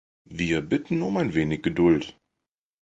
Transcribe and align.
Wir 0.25 0.61
bitten 0.61 1.03
um 1.03 1.17
ein 1.17 1.35
wenig 1.35 1.61
Geduld. 1.61 2.17